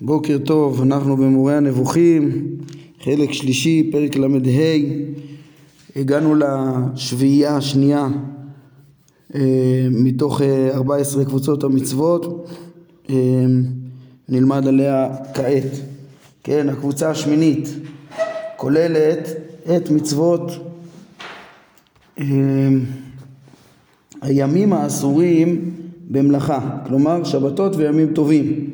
[0.00, 2.46] בוקר טוב, אנחנו במורה הנבוכים,
[3.02, 4.26] חלק שלישי, פרק ל"ה,
[5.96, 8.08] הגענו לשביעייה השנייה
[9.34, 9.40] אה,
[9.90, 12.48] מתוך 14 אה, קבוצות המצוות,
[13.10, 13.14] אה,
[14.28, 15.72] נלמד עליה כעת.
[16.44, 17.68] כן, הקבוצה השמינית
[18.56, 19.28] כוללת
[19.76, 20.50] את מצוות
[24.22, 25.74] הימים האסורים
[26.10, 28.67] במלאכה, כלומר שבתות וימים טובים.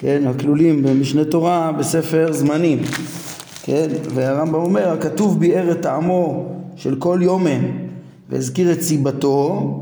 [0.00, 2.78] כן, הכלולים במשנה תורה בספר זמנים,
[3.62, 7.58] כן, והרמב"ם אומר, הכתוב ביאר את טעמו של כל יומה
[8.28, 9.74] והזכיר את סיבתו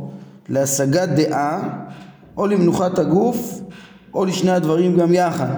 [0.48, 1.69] להשגת דעה
[2.37, 3.60] או למנוחת הגוף
[4.15, 5.55] או לשני הדברים גם יחד,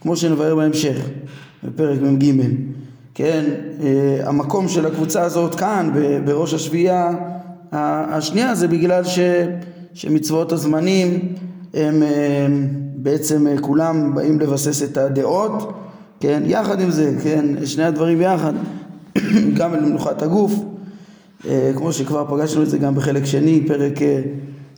[0.00, 0.96] כמו שנבהר בהמשך
[1.64, 2.32] בפרק מ"ג,
[3.14, 3.44] כן,
[3.82, 5.90] אה, המקום של הקבוצה הזאת כאן
[6.24, 7.10] בראש השביעייה
[7.72, 9.18] השנייה זה בגלל ש,
[9.94, 11.34] שמצוות הזמנים
[11.74, 15.72] הם, הם בעצם אה, כולם באים לבסס את הדעות,
[16.20, 18.52] כן, יחד עם זה, כן, שני הדברים יחד,
[19.58, 20.52] גם למנוחת הגוף,
[21.48, 23.92] אה, כמו שכבר פגשנו את זה גם בחלק שני, פרק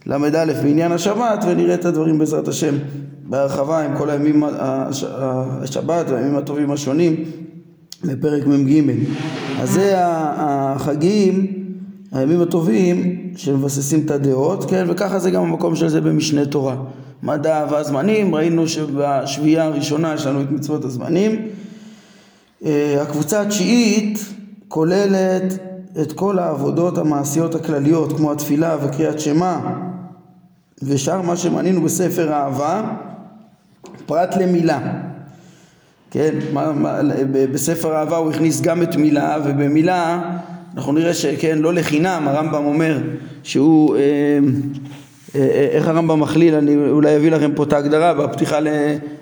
[0.07, 2.75] ל"א בעניין השבת, ונראה את הדברים בעזרת השם
[3.25, 4.45] בהרחבה עם כל הימים,
[5.63, 7.25] השבת והימים הטובים השונים
[8.05, 8.91] בפרק מ"ג.
[9.61, 11.47] אז זה החגים,
[12.13, 16.77] הימים הטובים שמבססים את הדעות, כן, וככה זה גם המקום של זה במשנה תורה.
[17.23, 21.49] מדע והזמנים, ראינו שבשביעייה הראשונה יש לנו את מצוות הזמנים.
[22.65, 24.19] אה, הקבוצה התשיעית
[24.69, 25.53] כוללת
[26.03, 29.59] את כל העבודות המעשיות הכלליות כמו התפילה וקריאת שמע
[30.83, 32.83] ושאר מה שמנינו בספר אהבה
[34.07, 34.81] פרט למילה
[36.11, 36.99] כן, מה, מה,
[37.53, 40.31] בספר אהבה הוא הכניס גם את מילה ובמילה
[40.77, 42.99] אנחנו נראה שכן לא לחינם הרמב"ם אומר
[43.43, 44.39] שהוא אה,
[45.71, 48.59] איך הרמב"ם מכליל, אני אולי אביא לכם פה את ההגדרה בפתיחה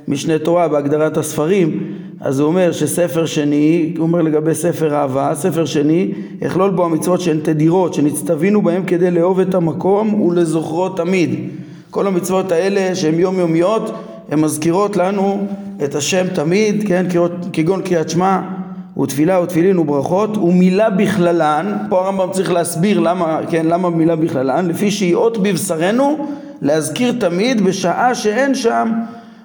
[0.09, 5.65] למשנה תורה, בהגדרת הספרים, אז הוא אומר שספר שני, הוא אומר לגבי ספר אהבה, ספר
[5.65, 11.35] שני, יכלול בו המצוות שהן תדירות, שנצטווינו בהן כדי לאהוב את המקום ולזוכרו תמיד.
[11.91, 13.93] כל המצוות האלה שהן יומיומיות,
[14.31, 15.47] הן מזכירות לנו
[15.85, 17.07] את השם תמיד, כן,
[17.53, 18.41] כגון קריאת שמע,
[18.99, 24.91] ותפילה ותפילין וברכות ומילה בכללן, פה הרמב"ם צריך להסביר למה, כן, למה מילה בכללן, לפי
[24.91, 26.27] שהיא אות בבשרנו
[26.63, 28.93] להזכיר תמיד בשעה שאין שם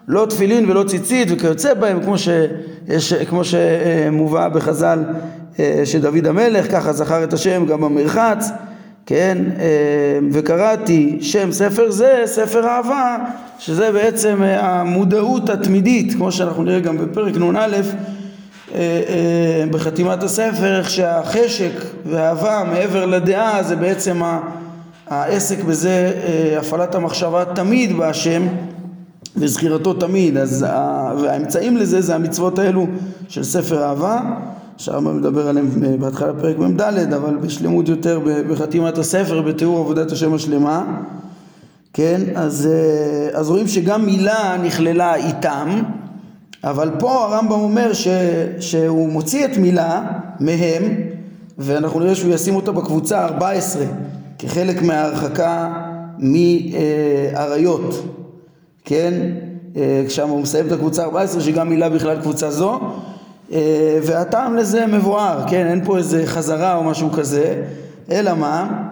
[0.07, 5.03] לא תפילין ולא ציצית וכיוצא בהם כמו, שיש, כמו שמובא בחז"ל
[5.59, 8.51] אה, שדוד המלך ככה זכר את השם גם במרחץ
[9.05, 13.17] כן אה, וקראתי שם ספר זה ספר אהבה
[13.59, 17.81] שזה בעצם המודעות התמידית כמו שאנחנו נראה גם בפרק נ"א אה, אה,
[19.71, 21.71] בחתימת הספר איך שהחשק
[22.05, 24.21] והאהבה מעבר לדעה זה בעצם
[25.07, 28.47] העסק בזה אה, הפעלת המחשבה תמיד בהשם
[29.35, 30.37] וזכירתו תמיד.
[30.37, 30.65] אז
[31.21, 32.87] והאמצעים לזה זה המצוות האלו
[33.27, 34.21] של ספר אהבה
[34.77, 36.81] שהרמב"ם מדבר עליהם בהתחלה פרק מ"ד
[37.13, 40.83] אבל בשלמות יותר בחתימת הספר בתיאור עבודת השם השלמה.
[41.93, 42.69] כן אז,
[43.33, 45.81] אז רואים שגם מילה נכללה איתם
[46.63, 48.07] אבל פה הרמב"ם אומר ש,
[48.59, 50.01] שהוא מוציא את מילה
[50.39, 50.83] מהם
[51.57, 53.85] ואנחנו נראה שהוא ישים אותה בקבוצה 14
[54.39, 55.73] כחלק מההרחקה
[56.19, 58.03] מאריות
[58.85, 59.13] כן?
[59.75, 62.79] אה, כשם הוא מסיים את הקבוצה 14 שגם מילה בכלל קבוצה זו
[63.51, 65.67] אה, והטעם לזה מבואר כן?
[65.67, 67.63] אין פה איזה חזרה או משהו כזה
[68.11, 68.83] אלא מה?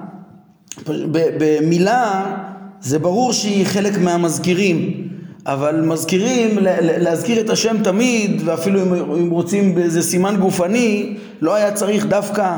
[1.37, 2.35] במילה
[2.81, 5.04] זה ברור שהיא חלק מהמזכירים
[5.45, 8.81] אבל מזכירים, להזכיר את השם תמיד, ואפילו
[9.17, 12.57] אם רוצים באיזה סימן גופני, לא היה צריך דווקא אה,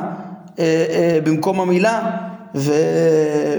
[0.59, 2.11] אה, במקום המילה
[2.55, 2.73] ו,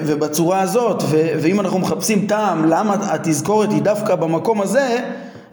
[0.05, 4.97] ובצורה הזאת, ו, ואם אנחנו מחפשים טעם למה התזכורת היא דווקא במקום הזה,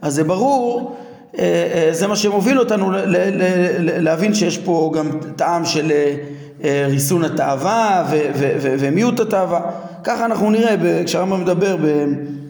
[0.01, 0.95] אז זה ברור,
[1.39, 3.43] אה, אה, זה מה שמוביל אותנו ל, ל, ל,
[3.79, 6.15] ל, להבין שיש פה גם טעם של אה,
[6.63, 8.05] אה ריסון התאווה
[8.61, 9.61] ומיעוט התאווה.
[10.03, 10.75] ככה אנחנו נראה
[11.05, 12.05] כשהרמב"ם מדבר ב...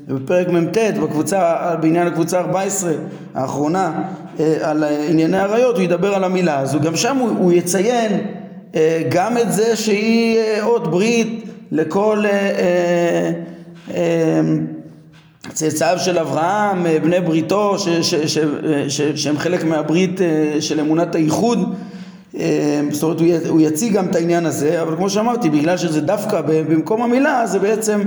[0.08, 2.92] בפרק מ"ט בקבוצה, בעניין הקבוצה 14
[3.36, 4.02] האחרונה
[4.40, 6.80] אה, על ענייני עריות הוא ידבר על המילה הזו.
[6.80, 8.12] גם שם הוא, הוא יציין
[8.76, 12.24] אה, גם את זה שהיא אה, אות ברית לכל
[15.54, 18.40] צאצאיו של אברהם, בני בריתו ש, ש, ש,
[18.88, 20.22] ש, שהם חלק מהברית
[20.60, 21.76] של אמונת הייחוד.
[22.92, 27.02] זאת אומרת הוא יציג גם את העניין הזה אבל כמו שאמרתי בגלל שזה דווקא במקום
[27.02, 28.02] המילה זה בעצם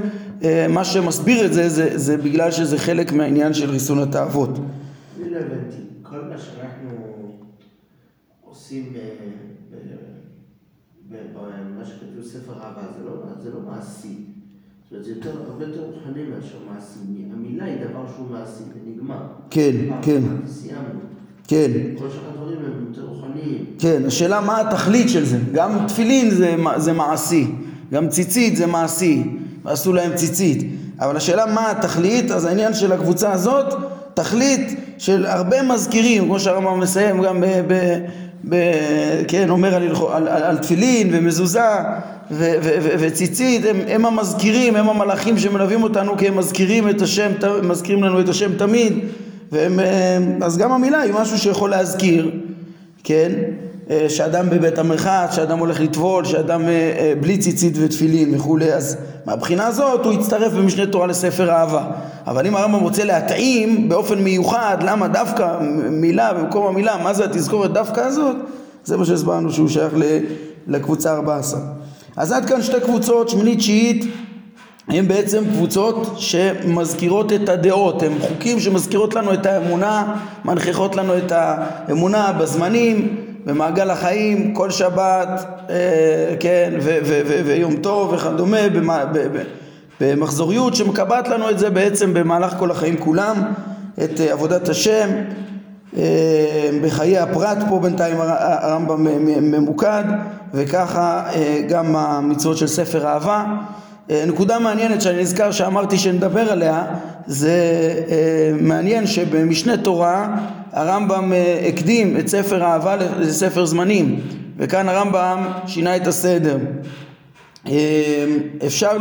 [0.68, 4.50] מה שמסביר את זה, זה, זה בגלל שזה חלק מהעניין של ריסון התאוות.
[4.50, 6.90] אני לא הבנתי, כל מה שאנחנו
[8.44, 8.92] עושים
[11.10, 13.12] במה שכתוב ספר אהבה, זה לא,
[13.42, 14.08] זה לא מעשי.
[14.08, 16.98] זאת אומרת, זה יותר, הרבה יותר רוחני מאשר מעשי.
[17.32, 19.22] המילה היא דבר שהוא מעשי ונגמר.
[19.50, 21.00] כן, כן, סיימנו.
[21.48, 21.70] כן.
[21.98, 23.64] כל שאר הדברים הם יותר רוחניים.
[23.78, 25.38] כן, השאלה מה התכלית של זה.
[25.52, 27.46] גם תפילין זה, זה מעשי,
[27.92, 29.22] גם ציצית זה מעשי,
[29.68, 30.62] ועשו להם ציצית.
[31.00, 33.74] אבל השאלה מה התכלית, אז העניין של הקבוצה הזאת,
[34.14, 37.46] תכלית של הרבה מזכירים, כמו שהרמב"ם מסיים גם ב...
[37.68, 37.98] ב,
[38.48, 38.54] ב
[39.28, 41.60] כן, אומר על, על, על, על תפילין ומזוזה
[42.30, 47.02] ו, ו, ו, וציצית, הם, הם המזכירים, הם המלאכים שמלווים אותנו כי הם מזכירים את
[47.02, 47.30] השם,
[47.62, 48.92] מזכירים לנו את השם תמיד,
[49.52, 49.80] והם,
[50.42, 52.30] אז גם המילה היא משהו שיכול להזכיר,
[53.04, 53.32] כן?
[53.90, 58.96] אה, שאדם בבית המרחץ, שאדם הולך לטבול, שאדם אה, אה, בלי ציצית ותפילין וכולי, אז
[59.26, 61.84] מהבחינה הזאת הוא יצטרף במשנה תורה לספר אהבה.
[62.26, 65.58] אבל אם הרמב"ם רוצה להתאים באופן מיוחד, למה דווקא
[65.90, 68.36] מילה במקום המילה, מה זה התזכורת דווקא הזאת,
[68.84, 69.92] זה מה שהסברנו שהוא שייך
[70.66, 71.60] לקבוצה 14.
[72.16, 74.04] אז עד כאן שתי קבוצות, שמינית, תשיעית,
[74.88, 81.32] הם בעצם קבוצות שמזכירות את הדעות, הם חוקים שמזכירות לנו את האמונה, מנכיחות לנו את
[81.32, 85.28] האמונה בזמנים, במעגל החיים, כל שבת,
[85.70, 86.72] אה, כן,
[87.44, 88.58] ויום טוב וכדומה,
[90.00, 93.42] במחזוריות שמקבעת לנו את זה בעצם במהלך כל החיים כולם,
[94.04, 95.08] את אה, עבודת השם,
[95.96, 99.04] אה, בחיי הפרט פה בינתיים הרמב"ם
[99.50, 100.04] ממוקד,
[100.54, 101.22] וככה
[101.68, 103.44] גם המצוות של ספר אהבה.
[104.10, 106.84] נקודה מעניינת שאני נזכר שאמרתי שנדבר עליה
[107.26, 107.54] זה
[108.60, 110.28] מעניין שבמשנה תורה
[110.72, 114.20] הרמב"ם אה, הקדים את ספר אהבה לספר זמנים
[114.56, 116.58] וכאן הרמב"ם שינה את הסדר.
[117.68, 118.24] אה,
[118.66, 118.96] אפשר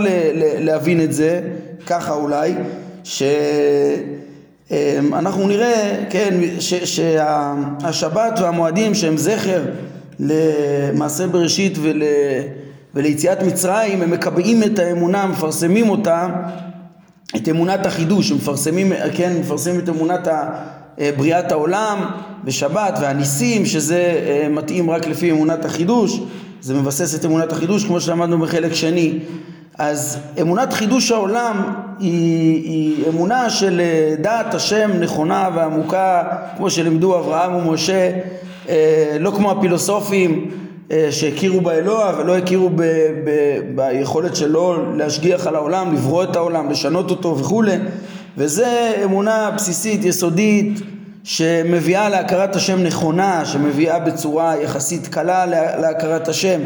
[0.59, 1.41] להבין את זה
[1.85, 2.53] ככה אולי
[3.03, 3.51] שאנחנו
[5.41, 9.61] אה, נראה כן שהשבת והמועדים שהם זכר
[10.19, 12.03] למעשה בראשית ול,
[12.93, 16.27] וליציאת מצרים הם מקבעים את האמונה מפרסמים אותה
[17.35, 20.27] את אמונת החידוש, מפרסמים, כן, מפרסמים את אמונת
[21.17, 22.05] בריאת העולם
[22.43, 26.19] בשבת והניסים שזה אה, מתאים רק לפי אמונת החידוש
[26.61, 29.19] זה מבסס את אמונת החידוש כמו שלמדנו בחלק שני.
[29.77, 36.23] אז אמונת חידוש העולם היא, היא אמונה של אה, דעת השם נכונה ועמוקה
[36.57, 38.11] כמו שלימדו אברהם ומשה
[39.19, 40.51] לא כמו הפילוסופים
[41.11, 42.81] שהכירו באלוה ולא הכירו ב,
[43.25, 47.77] ב, ביכולת שלו להשגיח על העולם, לברוא את העולם, לשנות אותו וכולי
[48.37, 50.79] וזה אמונה בסיסית, יסודית,
[51.23, 55.45] שמביאה להכרת השם נכונה, שמביאה בצורה יחסית קלה
[55.81, 56.59] להכרת השם.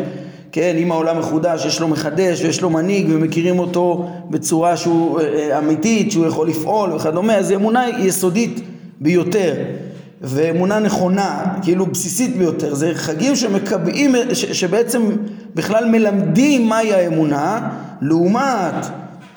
[0.52, 5.26] כן, אם העולם מחודש, יש לו מחדש ויש לו מנהיג ומכירים אותו בצורה שהוא אה,
[5.26, 8.62] אה, אמיתית, שהוא יכול לפעול וכדומה, אז אמונה יסודית
[9.00, 9.56] ביותר
[10.22, 12.74] ואמונה נכונה, כאילו בסיסית ביותר.
[12.74, 15.02] זה חגים שמקבעים, ש, שבעצם
[15.56, 17.70] בכלל מלמדים מהי האמונה,
[18.02, 18.86] לעומת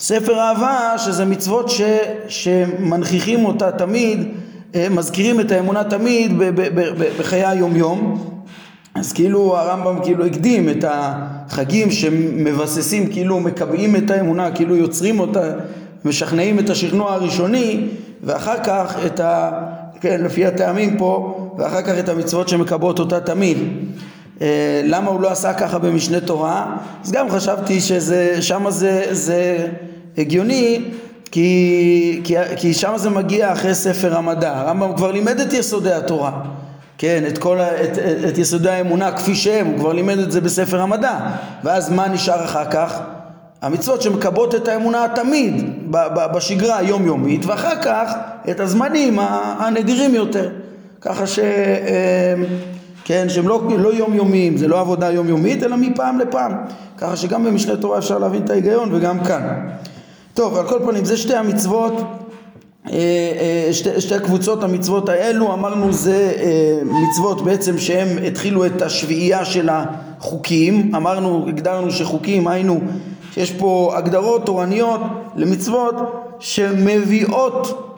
[0.04, 1.82] ספר אהבה, שזה מצוות ש,
[2.28, 4.28] שמנכיחים אותה תמיד,
[4.74, 6.32] אה, מזכירים את האמונה תמיד
[7.18, 8.30] בחיי היומיום.
[8.94, 15.52] אז כאילו הרמב"ם כאילו הקדים את החגים שמבססים, כאילו מקבעים את האמונה, כאילו יוצרים אותה,
[16.04, 17.88] משכנעים את השכנוע הראשוני,
[18.22, 19.50] ואחר כך את ה...
[20.00, 23.58] כן, לפי הטעמים פה, ואחר כך את המצוות שמקבעות אותה תמיד.
[24.40, 26.76] אה, למה הוא לא עשה ככה במשנה תורה?
[27.04, 27.78] אז גם חשבתי
[28.40, 29.68] שמה זה, זה
[30.18, 30.80] הגיוני
[31.30, 34.58] כי, כי, כי שם זה מגיע אחרי ספר המדע.
[34.58, 36.32] הרמב"ם כבר לימד את יסודי התורה,
[36.98, 40.40] כן, את, כל, את, את, את יסודי האמונה כפי שהם, הוא כבר לימד את זה
[40.40, 41.18] בספר המדע.
[41.64, 43.00] ואז מה נשאר אחר כך?
[43.62, 45.64] המצוות שמקבעות את האמונה תמיד
[46.34, 48.12] בשגרה היומיומית, ואחר כך
[48.50, 49.18] את הזמנים
[49.58, 50.50] הנדירים יותר.
[51.00, 51.38] ככה ש...
[51.38, 52.34] אה,
[53.04, 56.52] כן, שהם לא, לא יומיומיים, זה לא עבודה יומיומית, אלא מפעם לפעם.
[56.98, 59.68] ככה שגם במשנה תורה אפשר להבין את ההיגיון וגם כאן.
[60.34, 65.92] טוב, על כל פנים, זה שתי המצוות, אה, אה, שתי, שתי קבוצות המצוות האלו, אמרנו
[65.92, 72.80] זה אה, מצוות בעצם שהם התחילו את השביעייה של החוקים, אמרנו, הגדרנו שחוקים, היינו,
[73.34, 75.00] שיש פה הגדרות תורניות
[75.36, 75.94] למצוות
[76.38, 77.90] שמביאות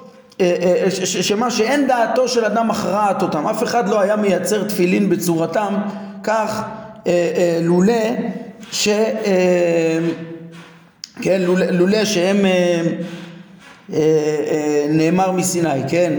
[1.05, 5.75] שמה שאין דעתו של אדם מכרעת אותם, אף אחד לא היה מייצר תפילין בצורתם
[6.23, 6.63] כך
[7.63, 8.03] לולא
[8.71, 8.89] ש...
[11.23, 12.83] כן, לולא שהם אה,
[13.93, 13.99] אה,
[14.51, 16.13] אה, נאמר מסיני, כן,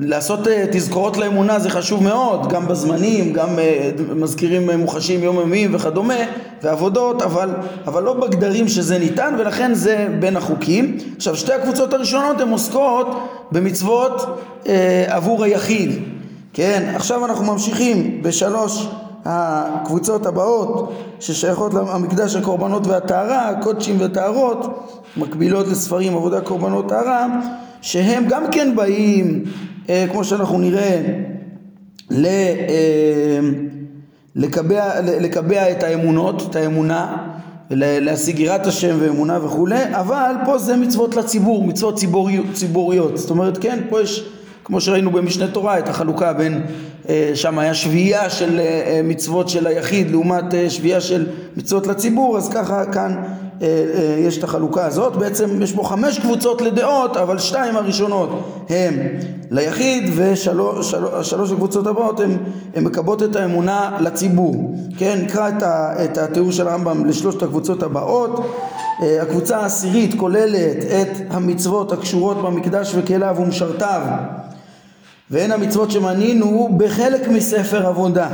[0.00, 0.40] לעשות
[0.72, 3.48] תזכורות לאמונה זה חשוב מאוד, גם בזמנים, גם
[4.14, 6.14] מזכירים מוחשים יומיומיים וכדומה,
[6.62, 7.50] ועבודות, אבל,
[7.86, 10.98] אבל לא בגדרים שזה ניתן, ולכן זה בין החוקים.
[11.16, 13.06] עכשיו, שתי הקבוצות הראשונות הן עוסקות
[13.52, 15.90] במצוות אה, עבור היחיד,
[16.52, 18.86] כן, עכשיו אנחנו ממשיכים בשלוש
[19.24, 27.26] הקבוצות הבאות ששייכות למקדש הקורבנות והטהרה, קודשים וטהרות, מקבילות לספרים עבודה קורבנות טהרה,
[27.82, 29.44] שהם גם כן באים,
[29.88, 31.00] אה, כמו שאנחנו נראה,
[32.10, 33.40] ל, אה,
[34.36, 37.16] לקבע, לקבע את האמונות, את האמונה,
[37.70, 43.18] להשיג יראת השם ואמונה וכולי, אבל פה זה מצוות לציבור, מצוות ציבורי, ציבוריות.
[43.18, 44.28] זאת אומרת, כן, פה יש,
[44.64, 46.62] כמו שראינו במשנה תורה, את החלוקה בין,
[47.34, 51.26] שם היה שביעייה של אה, מצוות של היחיד לעומת שביעייה של
[51.56, 53.16] מצוות לציבור, אז ככה כאן
[53.62, 58.28] אה, אה, יש את החלוקה הזאת, בעצם יש פה חמש קבוצות לדעות, אבל שתיים הראשונות
[58.68, 58.98] הם
[59.50, 62.20] ליחיד ושלוש הקבוצות הבאות
[62.74, 64.74] הן מקבעות את האמונה לציבור.
[64.98, 65.62] כן, נקרא את,
[66.04, 68.46] את התיאור של הרמב"ם לשלושת הקבוצות הבאות.
[69.02, 74.00] אה, הקבוצה העשירית כוללת את המצוות הקשורות במקדש וכליו ומשרתיו
[75.30, 78.28] והן המצוות שמנינו בחלק מספר עבודה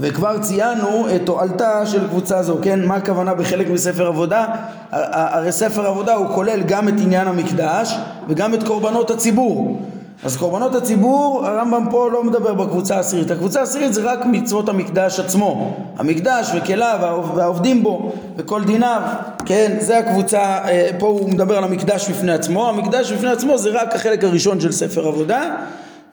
[0.00, 2.84] וכבר ציינו את תועלתה של קבוצה זו, כן?
[2.84, 4.46] מה הכוונה בחלק מספר עבודה?
[4.90, 7.96] הרי ספר עבודה הוא כולל גם את עניין המקדש
[8.28, 9.80] וגם את קורבנות הציבור.
[10.22, 13.30] אז קורבנות הציבור, הרמב"ם פה לא מדבר בקבוצה העשירית.
[13.30, 15.76] הקבוצה העשירית זה רק מצוות המקדש עצמו.
[15.96, 19.02] המקדש וכליו והעובדים בו וכל דיניו,
[19.46, 19.76] כן?
[19.80, 22.68] זה הקבוצה, אה, פה הוא מדבר על המקדש בפני עצמו.
[22.68, 25.56] המקדש בפני עצמו זה רק החלק הראשון של ספר עבודה.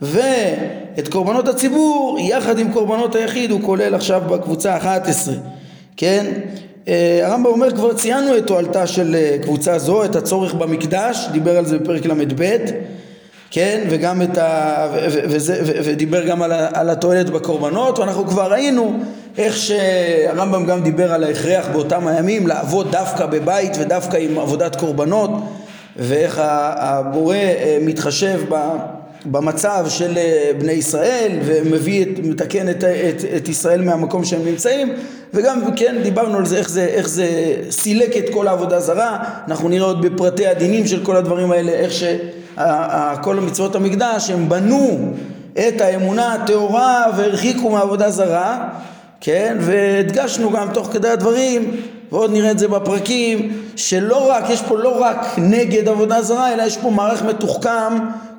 [0.02, 5.34] ואת קורבנות הציבור יחד עם קורבנות היחיד הוא כולל עכשיו בקבוצה 11
[5.98, 6.26] כן
[6.88, 11.58] אה, הרמב"ם אומר כבר ציינו את תועלתה של אה, קבוצה זו את הצורך במקדש דיבר
[11.58, 12.58] על זה בפרק ל"ב
[13.52, 14.88] כן וגם את ה...
[15.08, 16.52] וזה, ודיבר גם על.
[16.74, 19.00] על התועלת בקורבנות ואנחנו כבר ראינו
[19.38, 25.32] איך שהרמב"ם גם דיבר על ההכרח באותם הימים לעבוד דווקא בבית ודווקא עם עבודת קורבנות
[25.96, 28.56] ואיך הבורא אה, מתחשב ב...
[29.26, 34.94] במצב של אה, בני ישראל ומביא, את, מתקן את, את, את ישראל מהמקום שהם נמצאים
[35.34, 37.28] וגם כן דיברנו על זה איך, זה איך זה
[37.70, 39.18] סילק את כל העבודה זרה
[39.48, 41.94] אנחנו נראה עוד בפרטי הדינים של כל הדברים האלה איך
[42.56, 45.00] שכל המצוות המקדש הם בנו
[45.54, 48.70] את האמונה הטהורה והרחיקו מעבודה זרה
[49.22, 49.58] כן?
[49.60, 51.72] והדגשנו גם תוך כדי הדברים
[52.12, 56.64] ועוד נראה את זה בפרקים שלא רק יש פה לא רק נגד עבודה זרה אלא
[56.64, 57.94] יש פה מערך מתוחכם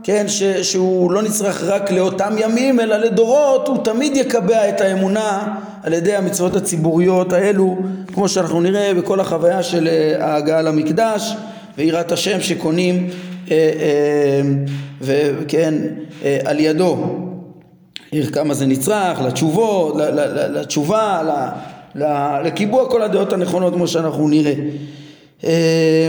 [0.04, 5.54] כן, ש, שהוא לא נצרך רק לאותם ימים אלא לדורות, הוא תמיד יקבע את האמונה
[5.83, 7.76] על ידי המצוות הציבוריות האלו,
[8.14, 11.37] כמו שאנחנו נראה בכל החוויה של אה, ההגעה למקדש
[11.78, 13.11] ויראת השם שקונים
[15.00, 15.75] וכן
[16.25, 16.97] אה, על ידו.
[18.32, 19.94] כמה זה נצרך, לתשובות,
[20.50, 21.23] לתשובה,
[22.44, 24.54] לקיבוע כל הדעות הנכונות כמו שאנחנו נראה.
[25.44, 26.09] אה,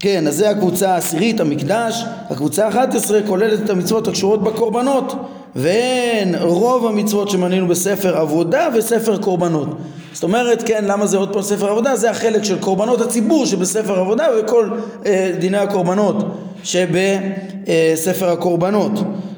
[0.00, 2.04] כן, אז זה הקבוצה העשירית, המקדש.
[2.30, 5.12] הקבוצה האחת עשרה כוללת את המצוות הקשורות בקורבנות,
[5.56, 9.68] והן רוב המצוות שמנינו בספר עבודה וספר קורבנות.
[10.12, 11.96] זאת אומרת, כן, למה זה עוד פעם ספר עבודה?
[11.96, 14.68] זה החלק של קורבנות הציבור שבספר עבודה וכל
[15.06, 16.16] אה, דיני הקורבנות
[16.64, 18.92] שבספר הקורבנות.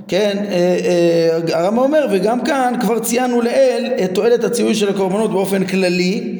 [0.09, 0.76] כן, אה,
[1.50, 6.38] אה, הרמב"ם אומר, וגם כאן כבר ציינו לעיל את תועלת הציווי של הקורבנות באופן כללי,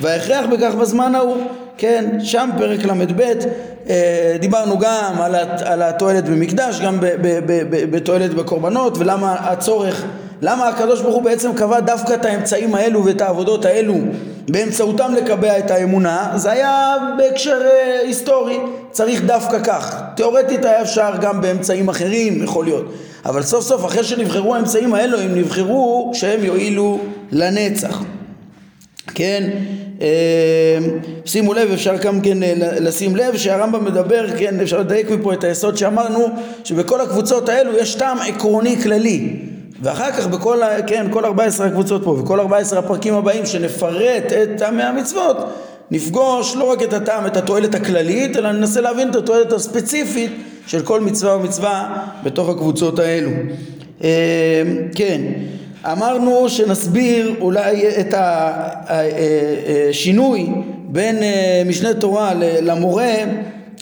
[0.00, 1.36] וההכרח בכך בזמן ההוא.
[1.78, 3.20] כן, שם פרק ל"ב
[3.90, 5.14] אה, דיברנו גם
[5.64, 6.98] על התועלת במקדש, גם
[7.90, 10.04] בתועלת בקורבנות ולמה הצורך,
[10.46, 13.94] למה הקדוש ברוך הוא בעצם קבע דווקא את האמצעים האלו ואת העבודות האלו
[14.48, 18.58] באמצעותם לקבע את האמונה, זה היה בהקשר אה, היסטורי,
[18.90, 20.02] צריך דווקא כך.
[20.16, 22.92] תאורטית היה אפשר גם באמצעים אחרים, יכול להיות.
[23.24, 26.98] אבל סוף סוף אחרי שנבחרו האמצעים האלו, הם נבחרו שהם יועילו
[27.32, 28.02] לנצח.
[29.14, 29.50] כן?
[30.00, 30.06] אמ,
[31.24, 35.44] שימו לב, אפשר גם כן אה, לשים לב שהרמב"ם מדבר, כן, אפשר לדייק מפה את
[35.44, 36.28] היסוד שאמרנו,
[36.64, 39.53] שבכל הקבוצות האלו יש טעם עקרוני כללי.
[39.82, 44.82] ואחר כך בכל, כן, כל 14 הקבוצות פה וכל 14 הפרקים הבאים שנפרט את טעמי
[44.82, 45.36] המצוות,
[45.90, 50.30] נפגוש לא רק את הטעם, את התועלת הכללית, אלא ננסה להבין את התועלת הספציפית
[50.66, 53.30] של כל מצווה ומצווה בתוך הקבוצות האלו.
[54.00, 54.08] אמ,
[54.94, 55.20] כן.
[55.92, 58.14] אמרנו שנסביר אולי את
[58.88, 60.48] השינוי
[60.88, 63.14] בין אה, משנה תורה למורה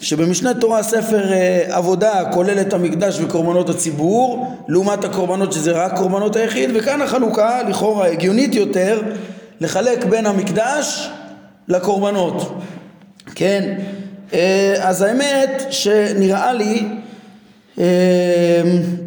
[0.03, 6.37] שבמשנה תורה ספר אה, עבודה כולל את המקדש וקורבנות הציבור לעומת הקורבנות שזה רק קורבנות
[6.37, 9.03] היחיד וכאן החלוקה לכאורה הגיונית יותר
[9.61, 11.09] לחלק בין המקדש
[11.69, 12.59] לקורבנות.
[13.35, 13.79] כן?
[14.35, 16.83] אה, אז האמת שנראה לי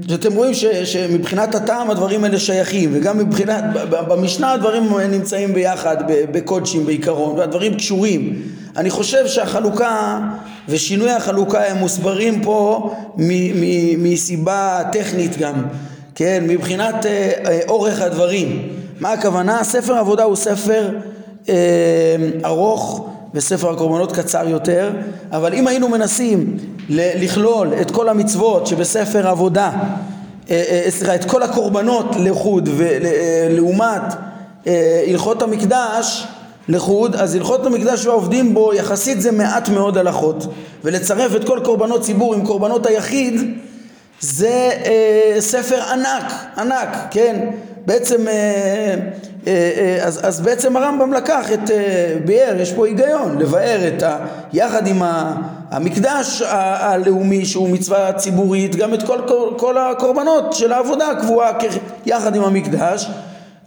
[0.08, 5.98] שאתם אמ, רואים ש, שמבחינת הטעם הדברים האלה שייכים וגם מבחינת, במשנה הדברים נמצאים ביחד
[6.32, 8.42] בקודשים בעיקרון והדברים קשורים
[8.78, 10.20] אני חושב שהחלוקה
[10.70, 12.92] ושינוי החלוקה הם מוסברים פה
[13.98, 15.64] מסיבה טכנית גם
[16.16, 19.64] כן מבחינת אה, אה, אורך הדברים מה הכוונה?
[19.64, 20.90] ספר עבודה הוא ספר
[21.50, 21.56] אה,
[22.46, 24.92] ארוך וספר הקורבנות קצר יותר,
[25.32, 26.58] אבל אם היינו מנסים
[26.90, 29.72] לכלול את כל המצוות שבספר עבודה,
[30.90, 34.02] סליחה, את כל הקורבנות לחוד ולעומת
[35.08, 36.28] הלכות המקדש
[36.70, 40.54] לחוד, אז הלכות המקדש והעובדים בו יחסית זה מעט מאוד הלכות
[40.84, 43.42] ולצרף את כל קורבנות ציבור עם קורבנות היחיד
[44.20, 47.50] זה אה, ספר ענק, ענק, כן?
[47.86, 48.34] בעצם, אה,
[49.48, 54.04] אה, אה, אז, אז בעצם הרמב"ם לקח את אה, ביאר, יש פה היגיון, לבאר את
[54.04, 54.18] ה...
[54.54, 55.36] יחד עם ה,
[55.72, 61.52] המקדש הלאומי שהוא מצווה ציבורית, גם את כל, כל, כל הקורבנות של העבודה הקבועה
[62.06, 63.08] יחד עם המקדש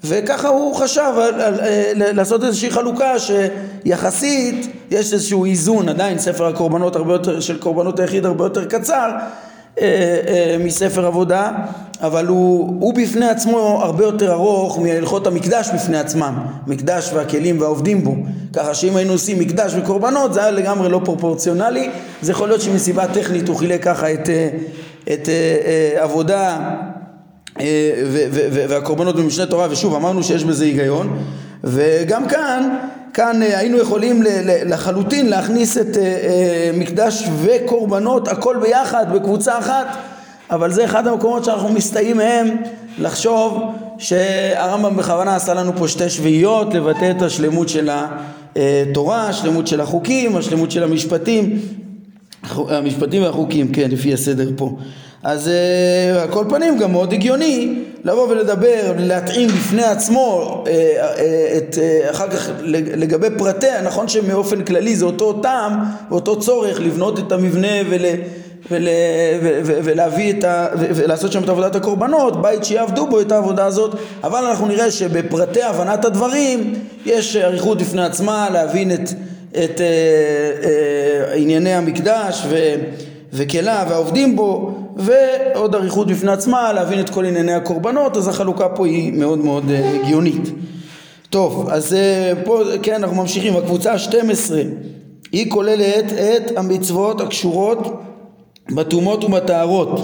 [0.05, 6.47] וככה הוא חשב על, על, על, לעשות איזושהי חלוקה שיחסית יש איזשהו איזון, עדיין ספר
[6.47, 9.11] הקורבנות הרבה יותר, של קורבנות היחיד הרבה יותר קצר
[9.81, 9.85] אה,
[10.29, 11.53] אה, מספר עבודה,
[12.01, 16.35] אבל הוא, הוא בפני עצמו הרבה יותר ארוך מהלכות המקדש בפני עצמם,
[16.67, 18.15] מקדש והכלים והעובדים בו,
[18.53, 21.91] ככה שאם היינו עושים מקדש וקורבנות זה היה לגמרי לא פרופורציונלי,
[22.23, 24.49] זה יכול להיות שמסיבה טכנית הוא חילק ככה את, אה,
[25.13, 25.29] את
[25.97, 26.59] עבודה
[28.69, 31.19] והקורבנות במשנה תורה, ושוב אמרנו שיש בזה היגיון,
[31.65, 32.69] וגם כאן
[33.19, 34.23] כאן אה, היינו יכולים
[34.67, 39.87] לחלוטין להכניס את אה, אה, מקדש וקורבנות הכל ביחד בקבוצה אחת
[40.51, 42.57] אבל זה אחד המקומות שאנחנו מסתייעים מהם
[42.99, 43.63] לחשוב
[43.99, 47.91] שהרמב"ם בכוונה עשה לנו פה שתי שביעיות לבטא את השלמות של
[48.57, 51.59] התורה, השלמות של החוקים, השלמות של המשפטים
[52.69, 54.77] המשפטים והחוקים, כן, לפי הסדר פה.
[55.23, 61.21] אז uh, על כל פנים גם מאוד הגיוני לבוא ולדבר, להתאים בפני עצמו uh, uh,
[61.57, 61.79] את,
[62.11, 65.73] אחר כך לגבי פרטיה, נכון שמאופן כללי זה אותו טעם
[66.11, 68.05] ואותו צורך לבנות את המבנה ול...
[68.71, 68.89] ול,
[69.43, 73.33] ו, ו, ולהביא את ה, ו, ולעשות שם את עבודת הקורבנות, בית שיעבדו בו את
[73.33, 73.95] העבודה הזאת,
[74.25, 76.75] אבל אנחנו נראה שבפרטי הבנת הדברים
[77.07, 79.11] יש אריכות בפני עצמה להבין את,
[79.51, 79.87] את אה,
[80.65, 82.75] אה, ענייני המקדש ו,
[83.33, 88.87] וכליו והעובדים בו ועוד אריכות בפני עצמה להבין את כל ענייני הקורבנות אז החלוקה פה
[88.87, 90.51] היא מאוד מאוד אה, הגיונית.
[91.31, 94.53] טוב אז אה, פה כן אנחנו ממשיכים הקבוצה ה-12
[95.33, 98.03] היא כוללת את המצוות הקשורות
[98.71, 100.01] בטומאות ובטהרות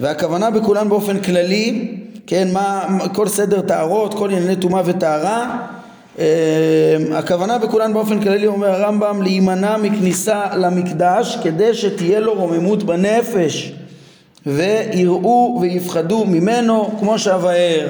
[0.00, 5.66] והכוונה בכולן באופן כללי כן מה כל סדר טהרות כל ענייני טומאה וטהרה
[6.18, 6.26] אה,
[7.12, 13.72] הכוונה בכולן באופן כללי אומר הרמב"ם להימנע מכניסה למקדש כדי שתהיה לו רוממות בנפש
[14.46, 17.86] ויראו ויפחדו ממנו כמו שאבאר.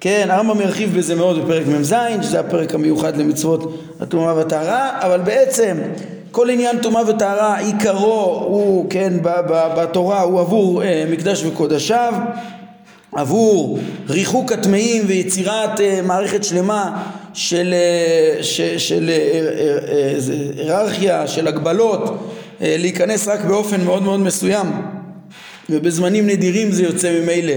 [0.00, 5.76] כן, הרמב"ם ירחיב בזה מאוד בפרק מ"ז, שזה הפרק המיוחד למצוות הטומאה והטהרה, אבל בעצם
[6.30, 9.12] כל עניין טומאה וטהרה עיקרו הוא, כן,
[9.50, 12.14] בתורה הוא עבור אה, מקדש וקודשיו
[13.12, 17.02] עבור ריחוק הטמאים ויצירת אה, מערכת שלמה
[17.34, 19.10] של, אה, של, של
[20.56, 22.18] היררכיה, של הגבלות,
[22.60, 24.66] להיכנס רק באופן מאוד מאוד מסוים
[25.70, 27.52] ובזמנים נדירים זה יוצא ממילא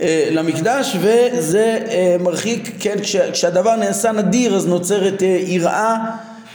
[0.00, 5.96] אה, למקדש וזה אה, מרחיק, כן, כש, כשהדבר נעשה נדיר אז נוצרת אה, יראה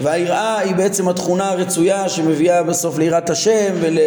[0.01, 3.97] והיראה היא בעצם התכונה הרצויה שמביאה בסוף ליראת השם ול,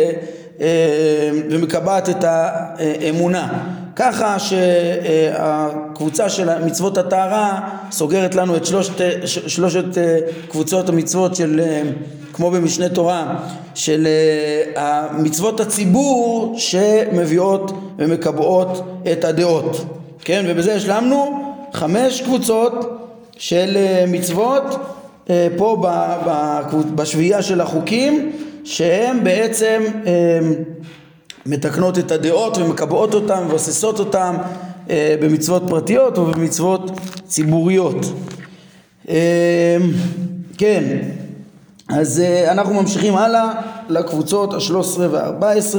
[1.51, 3.49] ומקבעת את האמונה.
[3.97, 8.93] ככה שהקבוצה של מצוות הטהרה סוגרת לנו את שלושת,
[9.27, 9.85] שלושת
[10.49, 11.61] קבוצות המצוות של
[12.33, 13.37] כמו במשנה תורה
[13.75, 14.07] של
[14.77, 19.85] אה, מצוות הציבור שמביאות ומקבעות את הדעות.
[20.25, 20.45] כן?
[20.49, 22.73] ובזה השלמנו חמש קבוצות
[23.37, 24.63] של אה, מצוות
[25.31, 25.85] אה, פה
[26.95, 28.33] בשביעייה של החוקים
[28.65, 29.83] שהן בעצם
[31.47, 34.37] מתקנות את הדעות ומקבעות אותן ומבססות אותן
[35.21, 36.91] במצוות פרטיות ובמצוות
[37.27, 38.07] ציבוריות
[40.59, 40.99] כן
[41.89, 43.53] אז uh, אנחנו ממשיכים הלאה
[43.89, 45.77] לקבוצות ה-13 וה-14.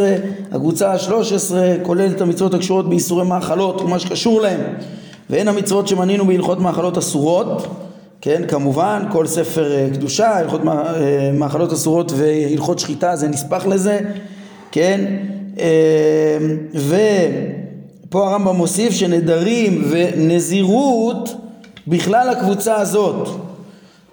[0.51, 4.59] הקבוצה ה-13 כוללת את המצוות הקשורות באיסורי מאכלות ומה שקשור להם.
[5.29, 7.67] והן המצוות שמנינו בהלכות מאכלות אסורות,
[8.21, 10.67] כן, כמובן, כל ספר uh, קדושה, הלכות uh,
[11.33, 13.99] מאכלות אסורות והלכות שחיטה זה נספח לזה,
[14.71, 15.17] כן,
[16.73, 21.35] ופה הרמב"ם מוסיף שנדרים ונזירות
[21.87, 23.27] בכלל הקבוצה הזאת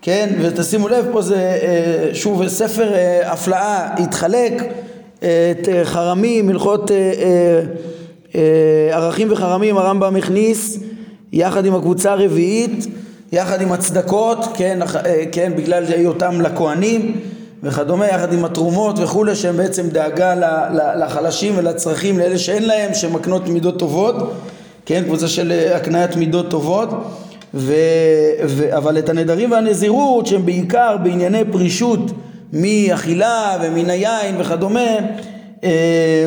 [0.03, 4.63] כן, ותשימו לב פה זה אה, שוב ספר אה, הפלאה התחלק
[5.19, 6.91] את אה, חרמים, הלכות
[8.93, 10.79] ערכים וחרמים הרמב"ם הכניס
[11.33, 12.87] יחד עם הקבוצה הרביעית,
[13.33, 14.79] יחד עם הצדקות, כן,
[15.33, 17.21] כן, בגלל היותם לכהנים
[17.63, 20.35] וכדומה, יחד עם התרומות וכולי, שהם בעצם דאגה
[20.97, 24.15] לחלשים ולצרכים, לאלה שאין להם, שמקנות מידות טובות,
[24.87, 26.89] כן, קבוצה של הקניית מידות טובות
[27.55, 27.75] ו,
[28.47, 32.01] ו, אבל את הנדרים והנזירות שהם בעיקר בענייני פרישות
[32.53, 34.87] מאכילה ומן היין וכדומה
[35.65, 36.27] אה,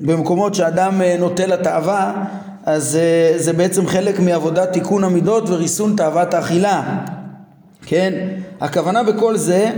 [0.00, 2.24] במקומות שאדם אה, נוטה לתאווה
[2.66, 6.82] אז אה, זה בעצם חלק מעבודת תיקון המידות וריסון תאוות האכילה
[7.86, 8.28] כן?
[8.60, 9.70] הכוונה בכל זה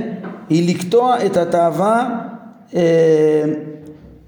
[0.51, 2.09] היא לקטוע את התאווה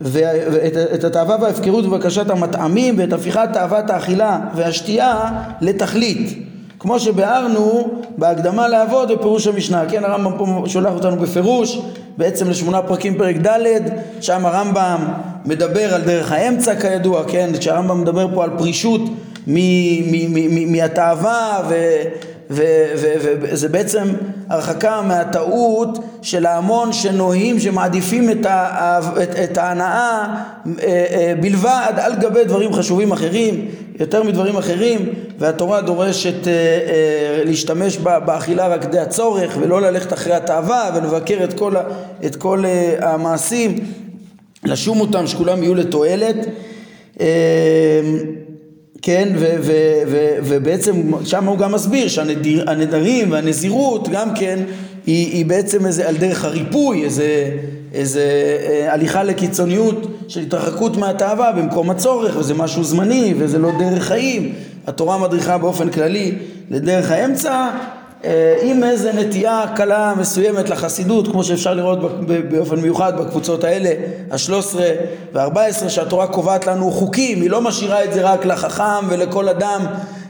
[0.00, 6.38] ואת התאווה וההפקרות ובקשת המטעמים ואת הפיכת תאוות האכילה והשתייה לתכלית.
[6.78, 11.80] כמו שביארנו בהקדמה לעבוד בפירוש המשנה, כן הרמב"ם פה שולח אותנו בפירוש
[12.16, 13.80] בעצם לשמונה פרקים פרק ד'
[14.20, 14.98] שם הרמב"ם
[15.44, 19.00] מדבר על דרך האמצע כידוע, כן, כשהרמב"ם מדבר פה על פרישות
[20.66, 21.62] מהתאווה
[22.50, 24.08] וזה בעצם
[24.48, 30.34] הרחקה מהטעות של ההמון שנוהים שמעדיפים את, ה, את, את ההנאה
[30.82, 33.68] אה, אה, בלבד על גבי דברים חשובים אחרים
[34.00, 35.08] יותר מדברים אחרים
[35.38, 41.52] והתורה דורשת אה, להשתמש בה, באכילה רק כדי הצורך ולא ללכת אחרי התאווה ולבקר את
[41.52, 41.74] כל,
[42.26, 42.64] את כל
[43.00, 43.78] המעשים.
[44.64, 46.36] לשום אותם שכולם יהיו לתועלת
[49.02, 54.58] כן, ו- ו- ו- ובעצם שם הוא גם מסביר שהנדרים והנזירות גם כן
[55.06, 57.50] היא, היא בעצם איזה על דרך הריפוי, איזה,
[57.94, 58.22] איזה
[58.68, 64.52] אה, הליכה לקיצוניות של התרחקות מהתאווה במקום הצורך, וזה משהו זמני וזה לא דרך חיים.
[64.86, 66.32] התורה מדריכה באופן כללי
[66.70, 67.68] לדרך האמצע,
[68.62, 71.98] עם איזה נטייה קלה מסוימת לחסידות, כמו שאפשר לראות
[72.50, 73.90] באופן מיוחד בקבוצות האלה,
[74.30, 74.76] ה-13
[75.32, 79.80] וה-14, שהתורה קובעת לנו חוקים, היא לא משאירה את זה רק לחכם ולכל אדם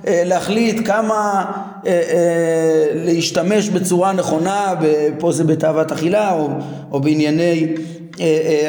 [0.06, 1.44] אה, להחליט כמה
[1.86, 4.74] אה, להשתמש בצורה נכונה,
[5.18, 6.48] פה זה בתאוות אכילה או,
[6.92, 8.07] או בענייני אה, אה,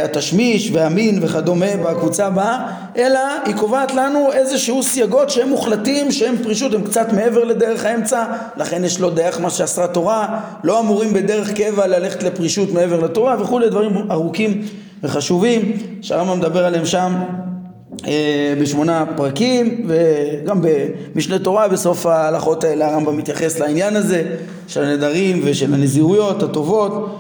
[0.04, 6.74] התשמיש והמין וכדומה בקבוצה הבאה, אלא היא קובעת לנו איזשהו סייגות שהם מוחלטים, שהם פרישות,
[6.74, 8.26] הם קצת מעבר לדרך האמצע,
[8.58, 13.36] לכן יש לו דרך מה שאסרה תורה, לא אמורים בדרך קבע ללכת לפרישות מעבר לתורה
[13.42, 14.62] וכולי, דברים ארוכים
[15.04, 15.72] וחשובים.
[16.02, 17.14] שהרמב"ם מדבר עליהם שם
[18.08, 24.24] אה, בשמונה פרקים וגם במשנה תורה בסוף ההלכות האלה הרמב"ם מתייחס לעניין הזה
[24.68, 27.20] של הנדרים ושל הנזירויות הטובות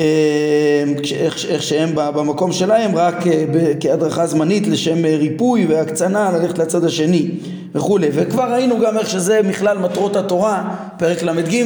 [0.00, 3.44] איך, איך שהם במקום שלהם רק אה,
[3.80, 7.30] כהדרכה זמנית לשם אה, ריפוי והקצנה ללכת לצד השני
[7.74, 8.08] וכולי.
[8.12, 11.64] וכבר ראינו גם איך שזה מכלל מטרות התורה פרק ל"ג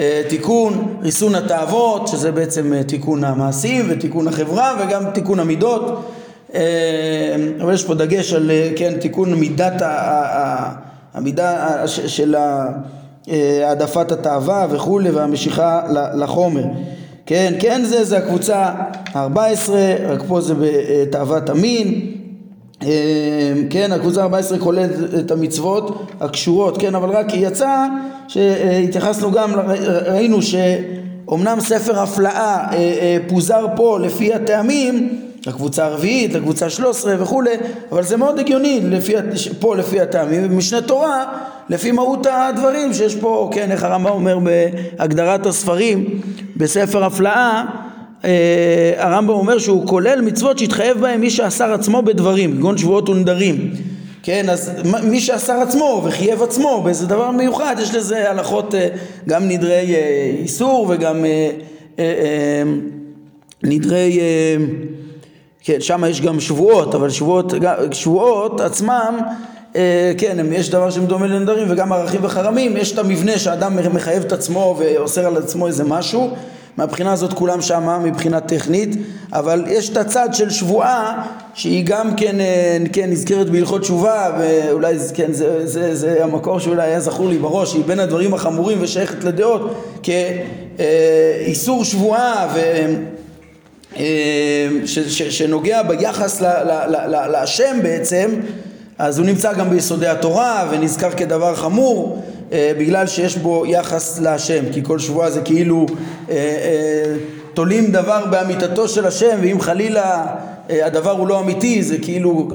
[0.00, 6.08] אה, תיקון ריסון התאוות שזה בעצם תיקון המעשים ותיקון החברה וגם תיקון המידות.
[7.60, 9.82] אבל יש פה דגש על כן תיקון מידת
[11.14, 12.36] המידה של
[13.26, 15.80] העדפת התאווה וכולי והמשיכה
[16.14, 16.64] לחומר
[17.26, 18.56] כן, כן זה, זה הקבוצה
[19.14, 19.70] ה-14,
[20.08, 22.00] רק פה זה בתאוות המין,
[22.82, 27.86] אה, כן, הקבוצה ה-14 כוללת את המצוות הקשורות, כן, אבל רק יצא
[28.28, 29.50] שהתייחסנו גם,
[30.06, 37.22] ראינו שאומנם ספר הפלאה אה, אה, פוזר פה לפי הטעמים, לקבוצה הרביעית, לקבוצה שלוש עשרה
[37.22, 37.50] וכולי,
[37.92, 39.12] אבל זה מאוד הגיוני לפי,
[39.58, 41.24] פה לפי הטעמים, ובמשנה תורה
[41.68, 46.20] לפי מהות הדברים שיש פה, כן, איך הרמב"ם אומר בהגדרת הספרים
[46.56, 47.64] בספר הפלאה,
[48.24, 53.70] אה, הרמב"ם אומר שהוא כולל מצוות שהתחייב בהם מי שאסר עצמו בדברים, כגון שבועות ונדרים.
[54.22, 54.70] כן, אז
[55.02, 58.88] מי שאסר עצמו וחייב עצמו באיזה דבר מיוחד, יש לזה הלכות אה,
[59.28, 61.24] גם נדרי אה, איסור וגם
[63.62, 64.20] נדרי,
[65.64, 67.52] כן, שם יש גם שבועות, אבל שבועות,
[67.92, 69.18] שבועות עצמם
[69.76, 74.32] אה, כן, יש דבר שמדומה לנדרים וגם ערכים וחרמים, יש את המבנה שאדם מחייב את
[74.32, 76.30] עצמו ואוסר על עצמו איזה משהו,
[76.76, 78.96] מהבחינה הזאת כולם שמה מבחינה טכנית,
[79.32, 84.96] אבל יש את הצד של שבועה שהיא גם כן, אה, כן נזכרת בהלכות תשובה ואולי
[85.14, 89.24] כן, זה, זה, זה המקור שאולי היה זכור לי בראש, היא בין הדברים החמורים ושייכת
[89.24, 92.58] לדעות כאיסור שבועה ו...
[93.96, 96.42] אה, ש, ש, שנוגע ביחס
[97.28, 98.30] להשם בעצם
[98.98, 104.64] אז הוא נמצא גם ביסודי התורה ונזכר כדבר חמור אה, בגלל שיש בו יחס להשם
[104.72, 105.86] כי כל שבועה זה כאילו
[106.30, 107.14] אה, אה,
[107.54, 110.26] תולים דבר באמיתתו של השם ואם חלילה
[110.68, 112.48] הדבר הוא לא אמיתי זה כאילו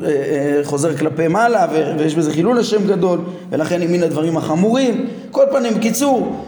[0.63, 1.67] חוזר כלפי מעלה
[1.99, 3.19] ויש בזה חילול השם גדול
[3.49, 5.07] ולכן היא מן הדברים החמורים.
[5.31, 6.45] כל פנים בקיצור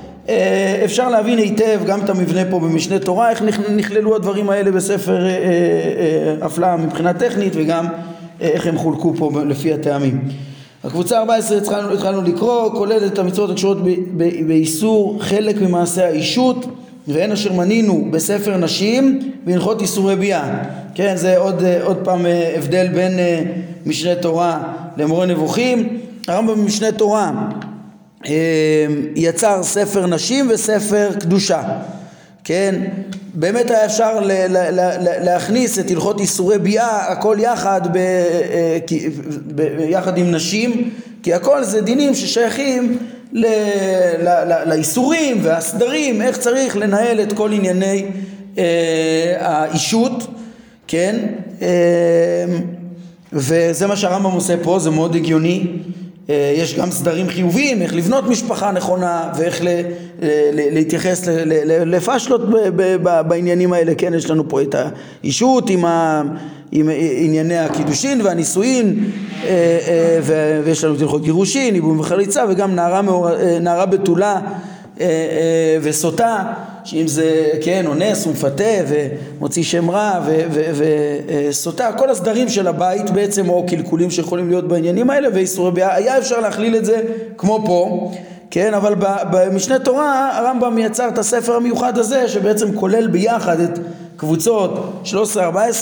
[0.86, 3.42] אפשר להבין היטב גם את המבנה פה במשנה תורה איך
[3.76, 7.86] נכללו הדברים האלה בספר אה, אה, הפלאה מבחינה טכנית וגם
[8.42, 10.22] איך הם חולקו פה לפי הטעמים.
[10.84, 13.78] הקבוצה 14 התחלנו, התחלנו לקרוא, כוללת את המצוות הקשורות
[14.48, 16.66] באיסור חלק ממעשה האישות
[17.08, 20.64] והן אשר מנינו בספר נשים בהלכות איסורי ביאה.
[20.96, 23.44] כן, זה עוד, עוד פעם אה, הבדל בין אה,
[23.86, 24.64] משנה תורה
[24.98, 26.00] למורה נבוכים.
[26.28, 27.32] הרמב"ם במשנה תורה
[29.16, 31.62] יצר ספר נשים וספר קדושה,
[32.44, 32.76] כן?
[33.34, 38.00] באמת היה אפשר ל- ל- ל- להכניס את הלכות איסורי ביאה הכל יחד ב-
[39.56, 40.90] ב- יחד עם נשים
[41.24, 42.98] כי הכל זה דינים ששייכים
[43.34, 43.46] ל-
[44.20, 48.06] ל- ל- לאיסורים והסדרים איך צריך לנהל את כל ענייני
[48.58, 48.64] אה,
[49.40, 50.28] האישות
[50.88, 51.16] כן?
[51.62, 51.68] אה,
[53.34, 55.66] וזה מה שהרמב"ם עושה פה זה מאוד הגיוני.
[55.68, 55.99] אה,
[56.30, 59.82] יש גם סדרים חיוביים, איך לבנות משפחה נכונה ואיך ל, ל,
[60.54, 61.28] ל, להתייחס
[61.86, 62.42] לפשלות
[63.28, 64.76] בעניינים האלה, כן, יש לנו פה את
[65.24, 66.24] האישות עם, ה,
[66.72, 69.10] עם ענייני הקידושין והנישואין
[69.44, 70.20] אה, אה,
[70.64, 72.76] ויש לנו את הלכות גירושין, ייבום וחליצה וגם
[73.62, 74.40] נערה בתולה
[75.82, 80.20] וסוטה שאם זה, כן, אונס ומפתה ומוציא שם רע
[81.50, 86.18] וסוטה, כל הסדרים של הבית בעצם, או קלקולים שיכולים להיות בעניינים האלה, ואיסורי ביאה, היה
[86.18, 87.02] אפשר להכליל את זה
[87.38, 88.12] כמו פה,
[88.52, 88.96] כן, אבל
[89.32, 93.80] במשנה תורה הרמב"ם יצר את הספר המיוחד הזה, שבעצם כולל ביחד את
[94.18, 95.08] קבוצות 13-14,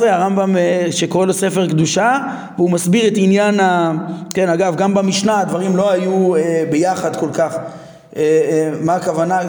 [0.02, 2.18] הרמב"ם אה, שקורא לו ספר קדושה,
[2.58, 3.94] והוא מסביר את עניין, ה...
[4.34, 7.58] כן, אגב, גם במשנה הדברים לא היו אה, ביחד כל כך.
[8.18, 9.40] אה, מה הכוונה?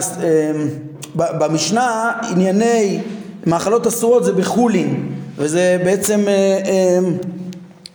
[1.15, 2.99] במשנה ענייני
[3.45, 6.99] מאכלות אסורות זה בחולין וזה בעצם אה, אה,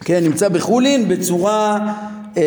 [0.00, 1.78] כן, נמצא בחולין בצורה
[2.36, 2.42] אה,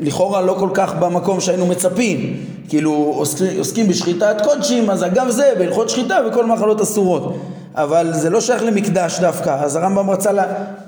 [0.00, 2.36] לכאורה לא כל כך במקום שהיינו מצפים
[2.68, 3.22] כאילו
[3.58, 7.36] עוסקים, בשחיטת קודשים אז אגב זה בהלכות שחיטה וכל מאכלות אסורות
[7.74, 10.30] אבל זה לא שייך למקדש דווקא אז הרמב"ם רצה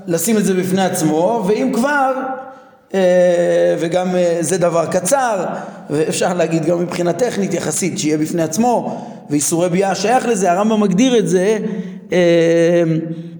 [0.06, 2.49] לשים את זה בפני עצמו ואם כבר אה,
[3.78, 5.44] וגם אה, זה דבר קצר
[5.90, 11.18] ואפשר להגיד גם מבחינה טכנית יחסית שיהיה בפני עצמו ואיסורי ביאה שייך לזה הרמב"ם מגדיר
[11.18, 11.58] את זה
[12.12, 12.82] אה,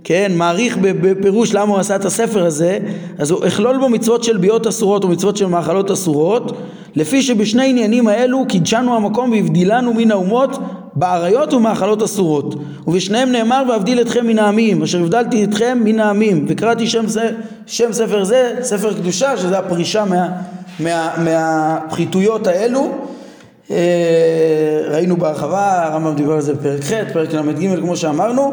[0.04, 2.78] כן מעריך בפירוש למה הוא עשה את הספר הזה
[3.18, 6.52] אז הוא הכלול בו מצוות של ביאות אסורות ומצוות של מאכלות אסורות
[6.94, 10.58] לפי שבשני עניינים האלו קידשנו המקום והבדילנו מן האומות
[10.94, 12.54] באריות ומאכלות אסורות
[12.86, 17.04] ובשניהם נאמר ואבדיל אתכם מן העמים אשר הבדלתי אתכם מן העמים וקראתי שם,
[17.66, 20.28] שם ספר זה ספר קדושה שזה הפרישה מה,
[20.80, 22.90] מה, מהפחיתויות האלו.
[23.70, 23.76] אה,
[24.88, 28.52] ראינו בהרחבה הרמב"ם דיבר על זה בפרק ח' פרק ל"ג כמו שאמרנו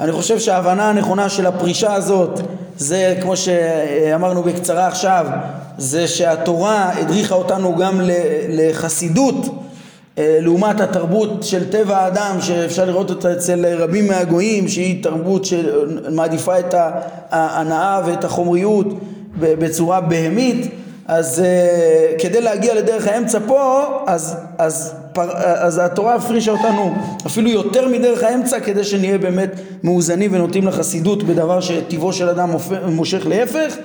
[0.00, 2.40] אני חושב שההבנה הנכונה של הפרישה הזאת
[2.76, 5.26] זה כמו שאמרנו בקצרה עכשיו
[5.78, 8.00] זה שהתורה הדריכה אותנו גם
[8.48, 9.34] לחסידות
[10.18, 16.58] אה, לעומת התרבות של טבע האדם שאפשר לראות אותה אצל רבים מהגויים שהיא תרבות שמעדיפה
[16.58, 16.74] את
[17.30, 18.86] ההנאה ואת החומריות
[19.38, 20.70] בצורה בהמית
[21.08, 26.94] אז uh, כדי להגיע לדרך האמצע פה אז, אז, פר, אז התורה הפרישה אותנו
[27.26, 29.50] אפילו יותר מדרך האמצע כדי שנהיה באמת
[29.82, 32.50] מאוזנים ונוטים לחסידות בדבר שטבעו של אדם
[32.86, 33.76] מושך להפך.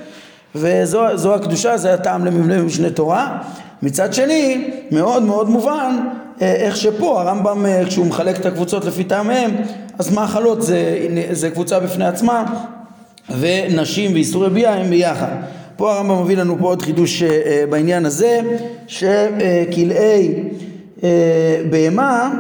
[0.56, 3.38] וזו הקדושה, זה הטעם למבנה במשנה תורה.
[3.82, 5.98] מצד שני, מאוד מאוד מובן
[6.42, 9.52] אה, איך שפה הרמב"ם אה, כשהוא מחלק את הקבוצות לפי טעמיהם
[10.00, 12.44] אז מאכלות זה, זה קבוצה בפני עצמה
[13.40, 15.32] ונשים ואיסורי ביאה הם ביחד
[15.78, 18.40] פה הרמב"ם מביא לנו פה עוד חידוש אה, בעניין הזה
[18.88, 20.44] שכלאי
[21.70, 22.32] בהמה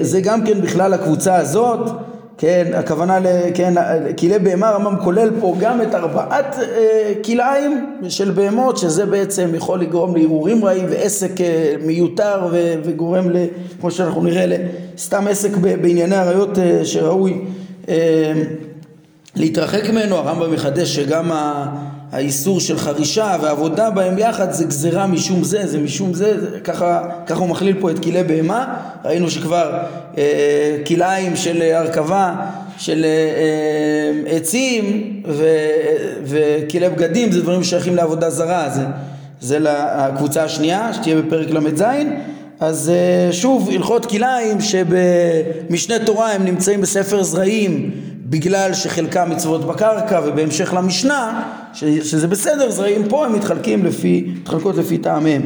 [0.00, 1.90] זה גם כן בכלל הקבוצה הזאת
[2.40, 3.18] כן, הכוונה,
[3.54, 3.74] כן,
[4.18, 9.80] כלאי בהמה הרמב"ם כולל פה גם את ארבעת אה, כלאיים של בהמות שזה בעצם יכול
[9.80, 12.48] לגרום להרהורים רעים ועסק אה, מיותר
[12.84, 13.24] וגורם,
[13.80, 14.56] כמו שאנחנו נראה,
[14.98, 17.40] סתם עסק בענייני עריות אה, שראוי
[17.88, 18.32] אה,
[19.36, 21.30] להתרחק ממנו, הרמב"ם מחדש שגם.
[22.12, 27.02] האיסור של חרישה ועבודה בהם יחד זה גזירה משום זה, זה משום זה, זה ככה,
[27.26, 29.78] ככה הוא מכליל פה את כלי בהמה, ראינו שכבר
[30.18, 32.34] אה, כלאיים של הרכבה
[32.78, 35.16] של אה, עצים
[36.22, 38.82] וכלי בגדים זה דברים ששייכים לעבודה זרה, זה,
[39.40, 41.82] זה לקבוצה השנייה שתהיה בפרק ל"ז
[42.60, 47.90] אז אה, שוב הלכות כלאיים שבמשנה תורה הם נמצאים בספר זרעים
[48.30, 51.42] בגלל שחלקם מצוות בקרקע ובהמשך למשנה
[51.74, 55.42] שזה בסדר זרעים פה הם מתחלקים לפי, מתחלקות לפי טעמיהם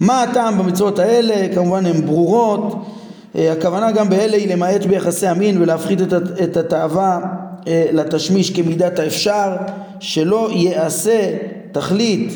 [0.00, 1.54] מה הטעם במצוות האלה?
[1.54, 2.86] כמובן הן ברורות.
[3.36, 5.98] אה, הכוונה גם באלה היא למעט ביחסי המין ולהפחית
[6.42, 7.20] את התאווה
[7.66, 9.56] אה, לתשמיש כמידת האפשר
[10.00, 11.36] שלא יעשה
[11.72, 12.32] תכלית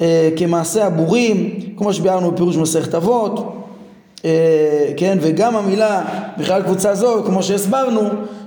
[0.00, 3.57] אה, כמעשה הבורים כמו שביארנו בפירוש מסכת אבות
[4.96, 6.04] כן וגם המילה
[6.38, 8.00] בכלל קבוצה זו כמו שהסברנו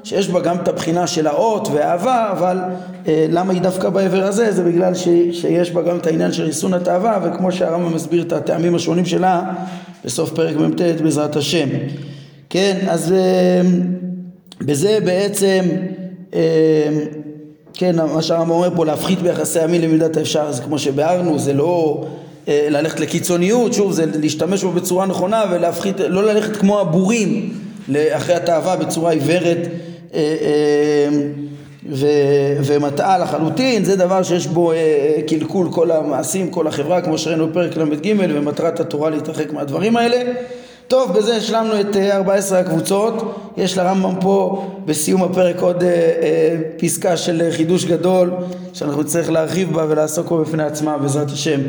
[0.04, 2.58] שיש בה גם את הבחינה של האות והאהבה, אבל
[3.08, 4.52] אה, למה היא דווקא בעבר הזה?
[4.52, 8.34] זה בגלל ש, שיש בה גם את העניין של ריסון התאווה, וכמו שהרמב"ם מסביר את
[8.34, 9.44] הטעמים השונים שלה
[10.06, 11.70] בסוף פרק מ"ט בעזרת השם.
[12.50, 13.62] כן, אז אה,
[14.62, 15.62] בזה בעצם,
[16.34, 16.90] אה,
[17.74, 22.04] כן, מה שהרמב"ם אומר פה, להפחית ביחסי המין למידת האפשר, אז כמו שביארנו, זה לא
[22.04, 22.08] אה,
[22.48, 27.54] ללכת לקיצוניות, שוב זה להשתמש בו בצורה נכונה ולהפחית, לא ללכת כמו הבורים
[28.12, 29.58] אחרי התאווה בצורה עיוורת
[30.14, 30.22] אה,
[32.66, 34.74] ומטעה לחלוטין, זה דבר שיש בו
[35.28, 40.32] קלקול כל המעשים, כל החברה, כמו שראינו בפרק ל"ג, ומטרת התורה להתרחק מהדברים האלה.
[40.88, 47.18] טוב, בזה השלמנו את 14 הקבוצות, יש לרמב"ם פה בסיום הפרק עוד אה, אה, פסקה
[47.18, 48.32] של חידוש גדול
[48.74, 51.60] שאנחנו נצטרך להרחיב בה ולעסוק בו בפני עצמה בעזרת השם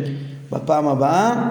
[0.53, 1.49] בפעם הבאה.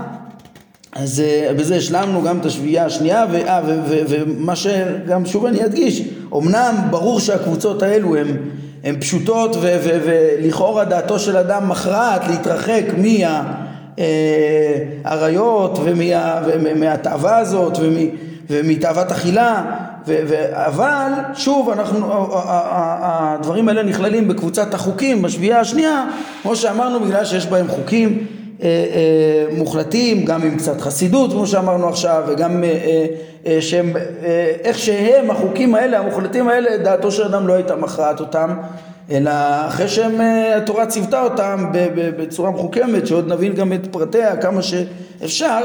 [0.96, 3.62] אז אה, בזה השלמנו גם את השביעייה השנייה ומה
[4.08, 6.02] ומה שגם שוב אני אדגיש
[6.38, 8.16] אמנם ברור שהקבוצות האלו
[8.84, 13.54] הן פשוטות ולכאורה דעתו של אדם מכרעת להתרחק מה...
[15.04, 15.80] עריות
[16.62, 17.78] ומהתאווה הזאת
[18.50, 19.64] ומתאוות אכילה
[20.54, 22.08] אבל שוב אנחנו
[23.02, 26.06] הדברים האלה נכללים בקבוצת החוקים בשביעייה השנייה
[26.42, 28.41] כמו שאמרנו בגלל שיש בהם חוקים אה, אה,
[29.58, 32.64] מוחלטים גם עם קצת חסידות כמו שאמרנו עכשיו וגם
[33.46, 33.94] אה, שהם
[34.64, 38.54] איך שהם החוקים האלה המוחלטים האלה דעתו של אדם לא הייתה מכרעת אותם
[39.12, 39.32] אלא
[39.68, 41.66] אחרי שהתורה ציוותה אותם
[42.18, 45.60] בצורה מחוכמת, שעוד נבין גם את פרטיה כמה שאפשר,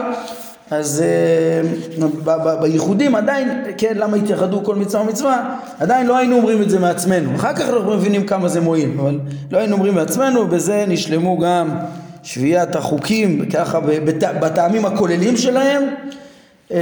[0.70, 6.70] אז אה, בייחודים עדיין, כן, למה התייחדו כל מצווה ומצווה, עדיין לא היינו אומרים את
[6.70, 7.36] זה מעצמנו.
[7.36, 9.18] אחר כך אנחנו מבינים כמה זה מועיל, אבל
[9.50, 11.68] לא היינו אומרים מעצמנו, ובזה נשלמו גם
[12.26, 13.80] שביעת החוקים, ככה
[14.40, 15.82] בטעמים הכוללים שלהם.
[16.72, 16.80] אה,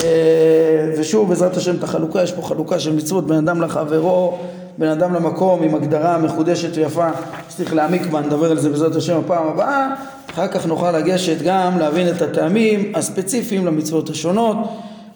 [0.99, 4.39] ושוב, בעזרת השם, את החלוקה, יש פה חלוקה של מצוות בין אדם לחברו.
[4.79, 7.09] בין אדם למקום עם הגדרה מחודשת ויפה
[7.51, 9.95] שצריך להעמיק בה, נדבר על זה בעזרת השם הפעם הבאה
[10.31, 14.57] אחר כך נוכל לגשת גם להבין את הטעמים הספציפיים למצוות השונות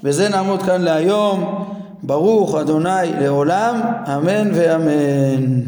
[0.04, 1.64] וזה נעמוד כאן להיום
[2.02, 5.60] ברוך אדוני לעולם אמן ואמן